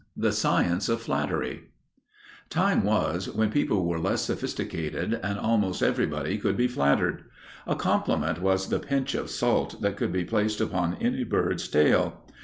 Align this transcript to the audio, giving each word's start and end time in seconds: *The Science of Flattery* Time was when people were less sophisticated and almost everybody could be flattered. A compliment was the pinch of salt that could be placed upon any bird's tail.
*The 0.17 0.31
Science 0.31 0.89
of 0.89 0.99
Flattery* 0.99 1.65
Time 2.49 2.83
was 2.83 3.29
when 3.29 3.51
people 3.51 3.85
were 3.85 3.99
less 3.99 4.23
sophisticated 4.23 5.19
and 5.21 5.37
almost 5.37 5.83
everybody 5.83 6.39
could 6.39 6.57
be 6.57 6.67
flattered. 6.67 7.25
A 7.67 7.75
compliment 7.75 8.41
was 8.41 8.69
the 8.69 8.79
pinch 8.79 9.13
of 9.13 9.29
salt 9.29 9.79
that 9.83 9.97
could 9.97 10.11
be 10.11 10.23
placed 10.25 10.59
upon 10.59 10.95
any 10.99 11.23
bird's 11.23 11.67
tail. 11.67 12.23